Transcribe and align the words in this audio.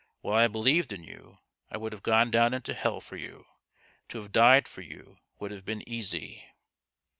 "While 0.21 0.35
I 0.39 0.47
believed 0.47 0.91
in 0.91 1.03
you 1.03 1.37
I 1.69 1.77
would 1.77 1.91
have 1.93 2.01
gone 2.01 2.31
down 2.31 2.55
into 2.55 2.73
hell 2.73 3.01
for 3.01 3.17
you. 3.17 3.45
To 4.09 4.17
have 4.19 4.31
died 4.31 4.67
for 4.67 4.81
you 4.81 5.19
would 5.39 5.51
have 5.51 5.63
been 5.63 5.87
easy." 5.87 6.43